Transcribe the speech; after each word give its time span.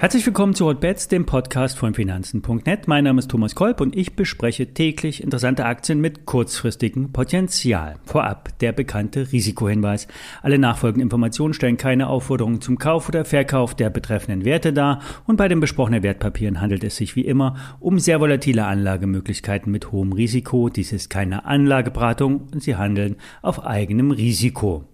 Herzlich 0.00 0.24
willkommen 0.24 0.54
zu 0.54 0.64
Hotbets, 0.64 1.08
dem 1.08 1.26
Podcast 1.26 1.76
von 1.76 1.92
Finanzen.net. 1.92 2.88
Mein 2.88 3.04
Name 3.04 3.18
ist 3.18 3.30
Thomas 3.30 3.54
Kolb 3.54 3.82
und 3.82 3.94
ich 3.94 4.16
bespreche 4.16 4.72
täglich 4.72 5.22
interessante 5.22 5.66
Aktien 5.66 6.00
mit 6.00 6.24
kurzfristigem 6.24 7.12
Potenzial. 7.12 7.96
Vorab 8.06 8.58
der 8.60 8.72
bekannte 8.72 9.30
Risikohinweis. 9.30 10.08
Alle 10.40 10.58
nachfolgenden 10.58 11.02
Informationen 11.02 11.52
stellen 11.52 11.76
keine 11.76 12.06
Aufforderung 12.06 12.62
zum 12.62 12.78
Kauf 12.78 13.10
oder 13.10 13.26
Verkauf 13.26 13.74
der 13.74 13.90
betreffenden 13.90 14.46
Werte 14.46 14.72
dar 14.72 15.02
und 15.26 15.36
bei 15.36 15.48
den 15.48 15.60
besprochenen 15.60 16.02
Wertpapieren 16.02 16.62
handelt 16.62 16.82
es 16.82 16.96
sich 16.96 17.14
wie 17.14 17.26
immer 17.26 17.56
um 17.78 17.98
sehr 17.98 18.20
volatile 18.20 18.64
Anlagemöglichkeiten 18.64 19.70
mit 19.70 19.92
hohem 19.92 20.14
Risiko. 20.14 20.70
Dies 20.70 20.92
ist 20.92 21.10
keine 21.10 21.44
Anlageberatung 21.44 22.48
und 22.54 22.62
sie 22.62 22.76
handeln 22.76 23.16
auf 23.42 23.66
eigenem 23.66 24.12
Risiko. 24.12 24.86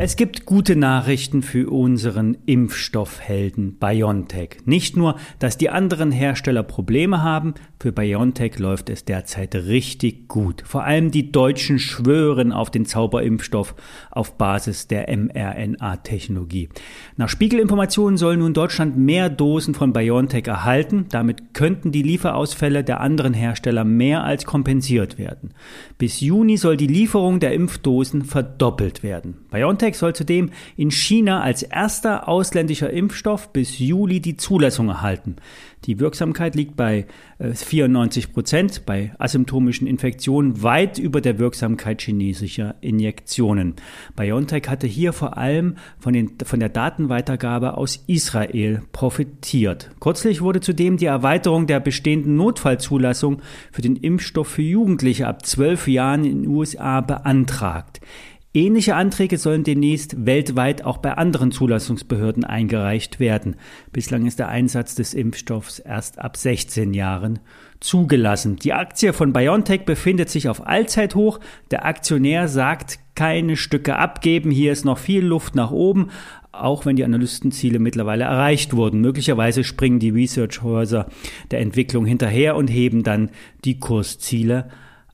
Es 0.00 0.14
gibt 0.14 0.46
gute 0.46 0.76
Nachrichten 0.76 1.42
für 1.42 1.72
unseren 1.72 2.38
Impfstoffhelden 2.46 3.78
BioNTech. 3.80 4.58
Nicht 4.64 4.96
nur, 4.96 5.16
dass 5.40 5.58
die 5.58 5.70
anderen 5.70 6.12
Hersteller 6.12 6.62
Probleme 6.62 7.24
haben, 7.24 7.54
für 7.80 7.90
BioNTech 7.90 8.60
läuft 8.60 8.90
es 8.90 9.04
derzeit 9.04 9.56
richtig 9.56 10.28
gut. 10.28 10.62
Vor 10.64 10.84
allem 10.84 11.10
die 11.10 11.32
Deutschen 11.32 11.80
schwören 11.80 12.52
auf 12.52 12.70
den 12.70 12.86
Zauberimpfstoff 12.86 13.74
auf 14.12 14.38
Basis 14.38 14.86
der 14.86 15.08
mRNA-Technologie. 15.16 16.68
Nach 17.16 17.28
Spiegelinformationen 17.28 18.18
soll 18.18 18.36
nun 18.36 18.54
Deutschland 18.54 18.96
mehr 18.96 19.28
Dosen 19.28 19.74
von 19.74 19.92
BioNTech 19.92 20.46
erhalten. 20.46 21.06
Damit 21.10 21.54
könnten 21.54 21.90
die 21.90 22.02
Lieferausfälle 22.02 22.84
der 22.84 23.00
anderen 23.00 23.34
Hersteller 23.34 23.82
mehr 23.82 24.22
als 24.22 24.44
kompensiert 24.44 25.18
werden. 25.18 25.54
Bis 25.98 26.20
Juni 26.20 26.56
soll 26.56 26.76
die 26.76 26.86
Lieferung 26.86 27.40
der 27.40 27.52
Impfdosen 27.52 28.24
verdoppelt 28.24 29.02
werden. 29.02 29.38
BioNTech 29.50 29.87
soll 29.96 30.14
zudem 30.14 30.50
in 30.76 30.90
China 30.90 31.42
als 31.42 31.62
erster 31.62 32.28
ausländischer 32.28 32.90
Impfstoff 32.90 33.52
bis 33.52 33.78
Juli 33.78 34.20
die 34.20 34.36
Zulassung 34.36 34.88
erhalten. 34.88 35.36
Die 35.84 36.00
Wirksamkeit 36.00 36.54
liegt 36.56 36.76
bei 36.76 37.06
94 37.40 38.24
äh, 38.24 38.28
Prozent, 38.28 38.82
bei 38.84 39.12
asymptomischen 39.18 39.86
Infektionen 39.86 40.62
weit 40.62 40.98
über 40.98 41.20
der 41.20 41.38
Wirksamkeit 41.38 42.02
chinesischer 42.02 42.74
Injektionen. 42.80 43.76
BioNTech 44.16 44.68
hatte 44.68 44.86
hier 44.88 45.12
vor 45.12 45.38
allem 45.38 45.76
von, 46.00 46.12
den, 46.12 46.32
von 46.44 46.58
der 46.58 46.68
Datenweitergabe 46.68 47.76
aus 47.76 48.02
Israel 48.08 48.82
profitiert. 48.92 49.90
Kürzlich 50.00 50.40
wurde 50.40 50.60
zudem 50.60 50.96
die 50.96 51.06
Erweiterung 51.06 51.68
der 51.68 51.80
bestehenden 51.80 52.36
Notfallzulassung 52.36 53.40
für 53.70 53.82
den 53.82 53.96
Impfstoff 53.96 54.48
für 54.48 54.62
Jugendliche 54.62 55.28
ab 55.28 55.46
zwölf 55.46 55.86
Jahren 55.86 56.24
in 56.24 56.42
den 56.42 56.50
USA 56.50 57.00
beantragt. 57.00 58.00
Ähnliche 58.54 58.94
Anträge 58.96 59.36
sollen 59.36 59.62
demnächst 59.62 60.24
weltweit 60.24 60.82
auch 60.82 60.96
bei 60.98 61.12
anderen 61.12 61.52
Zulassungsbehörden 61.52 62.44
eingereicht 62.44 63.20
werden. 63.20 63.56
Bislang 63.92 64.24
ist 64.24 64.38
der 64.38 64.48
Einsatz 64.48 64.94
des 64.94 65.12
Impfstoffs 65.12 65.80
erst 65.80 66.18
ab 66.18 66.36
16 66.38 66.94
Jahren 66.94 67.40
zugelassen. 67.80 68.56
Die 68.56 68.72
Aktie 68.72 69.12
von 69.12 69.34
BioNTech 69.34 69.84
befindet 69.84 70.30
sich 70.30 70.48
auf 70.48 70.66
Allzeithoch. 70.66 71.40
Der 71.70 71.84
Aktionär 71.84 72.48
sagt, 72.48 72.98
keine 73.14 73.54
Stücke 73.56 73.96
abgeben. 73.96 74.50
Hier 74.50 74.72
ist 74.72 74.86
noch 74.86 74.98
viel 74.98 75.26
Luft 75.26 75.54
nach 75.54 75.70
oben, 75.70 76.08
auch 76.50 76.86
wenn 76.86 76.96
die 76.96 77.04
Analystenziele 77.04 77.78
mittlerweile 77.78 78.24
erreicht 78.24 78.74
wurden. 78.74 79.02
Möglicherweise 79.02 79.62
springen 79.62 79.98
die 79.98 80.10
Researchhäuser 80.10 81.08
der 81.50 81.60
Entwicklung 81.60 82.06
hinterher 82.06 82.56
und 82.56 82.68
heben 82.68 83.02
dann 83.02 83.30
die 83.66 83.78
Kursziele 83.78 84.70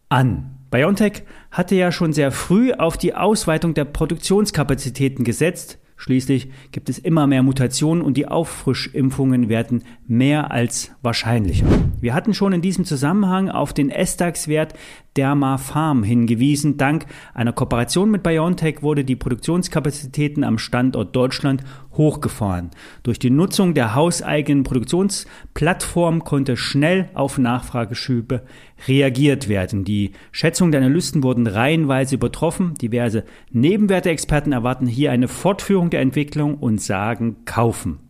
an. 0.09 0.51
BioNTech 0.75 1.23
hatte 1.53 1.77
ja 1.77 1.93
schon 1.93 2.13
sehr 2.13 2.33
früh 2.33 2.73
auf 2.73 2.99
die 2.99 3.15
Ausweitung 3.15 3.75
der 3.75 3.85
Produktionskapazitäten 3.85 5.25
gesetzt. 5.25 5.79
Schließlich 5.95 6.51
gibt 6.73 6.89
es 6.89 6.99
immer 6.99 7.29
mehr 7.29 7.45
Mutationen 7.45 8.03
und 8.03 8.17
die 8.17 8.27
Auffrischimpfungen 8.27 9.49
werden 9.49 9.85
mehr 10.09 10.51
als 10.51 10.91
wahrscheinlicher. 11.01 11.65
Wir 12.01 12.13
hatten 12.13 12.35
schon 12.35 12.53
in 12.53 12.61
diesem 12.61 12.85
Zusammenhang 12.85 13.51
auf 13.51 13.73
den 13.73 13.89
S-DAX-Wert 13.89 14.75
Dermafarm 15.17 16.03
hingewiesen. 16.03 16.77
Dank 16.77 17.07
einer 17.35 17.53
Kooperation 17.53 18.11
mit 18.11 18.25
BioNTech 18.25 18.83
wurde 18.83 19.05
die 19.05 19.15
Produktionskapazitäten 19.15 20.43
am 20.43 20.59
Standort 20.59 21.15
Deutschland 21.15 21.63
hochgefahren. 21.97 22.71
Durch 23.03 23.19
die 23.19 23.31
Nutzung 23.31 23.75
der 23.75 23.95
hauseigenen 23.95 24.65
Produktionsplattform 24.65 26.25
konnte 26.25 26.57
schnell 26.57 27.09
auf 27.15 27.39
Nachfrageschübe 27.39 28.43
reagiert 28.87 29.49
werden. 29.49 29.85
Die 29.85 30.13
Schätzungen 30.33 30.73
der 30.73 30.81
Analysten 30.81 31.23
wurden 31.23 31.47
reihenweise 31.47 32.17
übertroffen. 32.17 32.75
Diverse 32.75 33.25
Nebenwerteexperten 33.51 34.53
erwarten 34.53 34.87
hier 34.87 35.13
eine 35.13 35.29
Fortführung 35.29 35.91
der 35.91 36.01
Entwicklung 36.01 36.57
und 36.57 36.81
sagen 36.81 37.45
kaufen. 37.45 38.04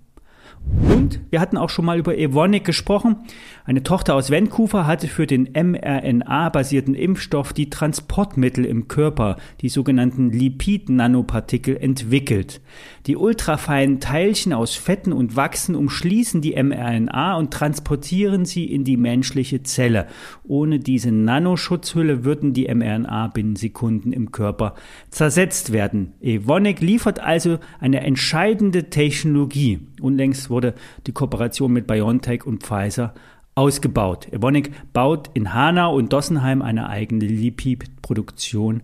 Und 1.05 1.21
wir 1.31 1.41
hatten 1.41 1.57
auch 1.57 1.71
schon 1.71 1.85
mal 1.85 1.99
über 1.99 2.17
Evonik 2.17 2.65
gesprochen. 2.65 3.17
Eine 3.65 3.83
Tochter 3.83 4.15
aus 4.15 4.31
Vancouver 4.31 4.87
hatte 4.87 5.09
für 5.09 5.27
den 5.27 5.51
mRNA-basierten 5.53 6.95
Impfstoff 6.95 7.53
die 7.53 7.71
Transportmittel 7.71 8.65
im 8.65 8.89
Körper, 8.89 9.37
die 9.61 9.69
sogenannten 9.69 10.31
Lipid-Nanopartikel, 10.31 11.77
entwickelt. 11.77 12.61
Die 13.07 13.17
ultrafeinen 13.17 14.01
Teilchen 14.01 14.53
aus 14.53 14.75
Fetten 14.75 15.13
und 15.13 15.37
Wachsen 15.37 15.75
umschließen 15.75 16.41
die 16.41 16.61
mRNA 16.63 17.37
und 17.37 17.53
transportieren 17.53 18.45
sie 18.45 18.65
in 18.65 18.85
die 18.85 18.97
menschliche 18.97 19.63
Zelle. 19.63 20.07
Ohne 20.45 20.79
diese 20.79 21.13
Nanoschutzhülle 21.13 22.25
würden 22.25 22.53
die 22.53 22.73
mRNA 22.73 23.29
binnen 23.29 23.57
Sekunden 23.57 24.13
im 24.13 24.33
Körper 24.33 24.75
zersetzt 25.11 25.73
werden. 25.73 26.15
Evonik 26.21 26.81
liefert 26.81 27.21
also 27.21 27.59
eine 27.81 28.01
entscheidende 28.01 28.91
Technologie. 28.91 29.81
Unlängst 30.01 30.51
wurde 30.55 30.75
die 31.09 31.13
Kooperation 31.13 31.73
mit 31.73 31.89
BioNTech 31.89 32.47
und 32.47 32.63
Pfizer 32.63 33.13
ausgebaut. 33.57 34.33
Evonik 34.33 34.71
baut 34.93 35.31
in 35.35 35.53
Hanau 35.53 35.97
und 35.97 36.13
Dossenheim 36.13 36.63
eine 36.63 36.89
eigene 36.89 37.27
Lipid-Produktion 37.27 38.83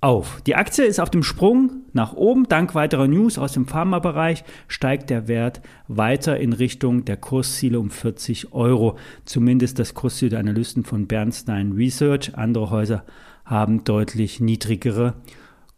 auf. 0.00 0.40
Die 0.46 0.56
Aktie 0.56 0.84
ist 0.84 1.00
auf 1.00 1.10
dem 1.10 1.22
Sprung 1.22 1.82
nach 1.92 2.14
oben. 2.14 2.48
Dank 2.48 2.74
weiterer 2.74 3.06
News 3.06 3.38
aus 3.38 3.52
dem 3.52 3.66
Pharmabereich 3.66 4.42
steigt 4.66 5.10
der 5.10 5.28
Wert 5.28 5.60
weiter 5.86 6.40
in 6.40 6.54
Richtung 6.54 7.04
der 7.04 7.18
Kursziele 7.18 7.78
um 7.78 7.90
40 7.90 8.52
Euro. 8.54 8.96
Zumindest 9.26 9.78
das 9.78 9.94
Kursziel 9.94 10.30
der 10.30 10.40
Analysten 10.40 10.84
von 10.84 11.06
Bernstein 11.06 11.72
Research. 11.72 12.36
Andere 12.36 12.70
Häuser 12.70 13.04
haben 13.44 13.84
deutlich 13.84 14.40
niedrigere 14.40 15.14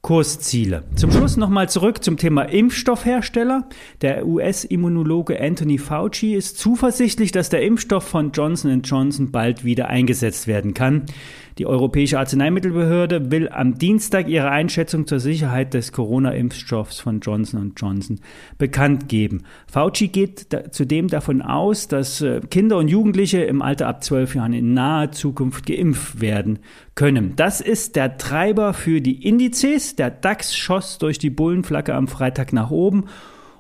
Kursziele. 0.05 0.85
Zum 0.97 1.11
Schluss 1.11 1.39
nochmal 1.39 1.71
zurück 1.71 2.05
zum 2.05 2.19
Thema 2.19 2.43
Impfstoffhersteller. 2.43 3.67
Der 4.03 4.27
US-Immunologe 4.27 5.41
Anthony 5.41 5.79
Fauci 5.79 6.35
ist 6.35 6.59
zuversichtlich, 6.59 7.33
dass 7.33 7.49
der 7.49 7.63
Impfstoff 7.63 8.05
von 8.05 8.31
Johnson 8.31 8.83
Johnson 8.83 9.31
bald 9.31 9.65
wieder 9.65 9.89
eingesetzt 9.89 10.47
werden 10.47 10.75
kann. 10.75 11.07
Die 11.59 11.67
Europäische 11.67 12.19
Arzneimittelbehörde 12.19 13.31
will 13.31 13.49
am 13.49 13.79
Dienstag 13.79 14.29
ihre 14.29 14.51
Einschätzung 14.51 15.07
zur 15.07 15.21
Sicherheit 15.21 15.73
des 15.73 15.93
Corona-Impfstoffs 15.93 16.99
von 16.99 17.21
Johnson 17.21 17.75
Johnson 17.77 18.19
bekannt 18.59 19.09
geben. 19.09 19.45
Fauci 19.71 20.09
geht 20.09 20.53
da, 20.53 20.73
zudem 20.73 21.07
davon 21.07 21.43
aus, 21.43 21.87
dass 21.87 22.21
äh, 22.23 22.41
Kinder 22.51 22.79
und 22.79 22.89
Jugendliche 22.89 23.43
im 23.43 23.63
Alter 23.63 23.87
ab 23.87 24.03
zwölf 24.03 24.35
Jahren 24.35 24.53
in 24.53 24.75
naher 24.75 25.13
Zukunft 25.13 25.67
geimpft 25.67 26.21
werden 26.21 26.59
können. 26.97 27.35
Das 27.37 27.61
ist 27.61 27.95
der 27.95 28.19
Treiber 28.19 28.75
für 28.75 29.01
die 29.01 29.25
Indizes. 29.25 29.95
Der 29.95 30.11
DAX 30.11 30.57
schoss 30.57 30.99
durch 30.99 31.21
die 31.21 31.31
Bullenflagge 31.31 31.95
am 31.95 32.09
Freitag 32.09 32.53
nach 32.53 32.71
oben 32.71 33.05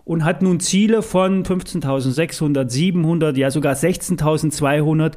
und 0.04 0.25
hat 0.25 0.43
nun 0.43 0.59
Ziele 0.59 1.03
von 1.03 1.44
15.600, 1.44 2.69
700, 2.69 3.37
ja 3.37 3.53
sogar 3.53 3.75
16.200 3.75 5.15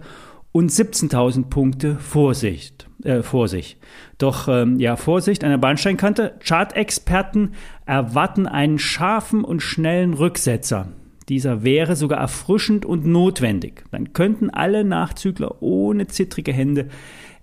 und 0.51 0.71
17.000 0.71 1.49
Punkte 1.49 1.95
Vorsicht, 1.95 2.87
äh, 3.03 3.21
vor 3.21 3.47
sich. 3.47 3.77
Doch 4.17 4.47
ähm, 4.47 4.79
ja, 4.79 4.95
Vorsicht 4.95 5.43
an 5.43 5.51
der 5.51 5.57
Bahnsteinkante. 5.57 6.35
Chartexperten 6.43 7.53
erwarten 7.85 8.47
einen 8.47 8.79
scharfen 8.79 9.43
und 9.43 9.61
schnellen 9.61 10.13
Rücksetzer. 10.13 10.87
Dieser 11.29 11.63
wäre 11.63 11.95
sogar 11.95 12.19
erfrischend 12.19 12.85
und 12.85 13.05
notwendig. 13.05 13.83
Dann 13.91 14.13
könnten 14.13 14.49
alle 14.49 14.83
Nachzügler 14.83 15.61
ohne 15.61 16.07
zittrige 16.07 16.53
Hände 16.53 16.87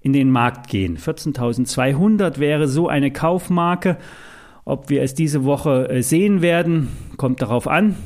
in 0.00 0.12
den 0.12 0.30
Markt 0.30 0.68
gehen. 0.68 0.96
14.200 0.96 2.38
wäre 2.38 2.66
so 2.66 2.88
eine 2.88 3.10
Kaufmarke. 3.10 3.98
Ob 4.64 4.88
wir 4.88 5.02
es 5.02 5.14
diese 5.14 5.44
Woche 5.44 5.88
äh, 5.90 6.02
sehen 6.02 6.40
werden, 6.40 6.88
kommt 7.16 7.42
darauf 7.42 7.68
an. 7.68 7.96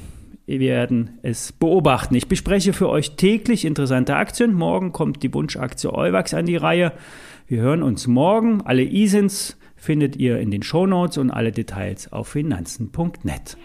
Wir 0.48 0.60
werden 0.60 1.18
es 1.20 1.52
beobachten. 1.52 2.14
Ich 2.14 2.26
bespreche 2.26 2.72
für 2.72 2.88
euch 2.88 3.16
täglich 3.16 3.66
interessante 3.66 4.16
Aktien. 4.16 4.54
Morgen 4.54 4.92
kommt 4.92 5.22
die 5.22 5.34
Wunschaktie 5.34 5.92
Euwax 5.92 6.32
an 6.32 6.46
die 6.46 6.56
Reihe. 6.56 6.92
Wir 7.48 7.60
hören 7.60 7.82
uns 7.82 8.06
morgen. 8.06 8.62
Alle 8.62 8.82
ISINs 8.82 9.58
findet 9.76 10.16
ihr 10.16 10.38
in 10.38 10.50
den 10.50 10.62
Shownotes 10.62 11.18
und 11.18 11.30
alle 11.30 11.52
Details 11.52 12.10
auf 12.14 12.28
finanzen.net. 12.28 13.58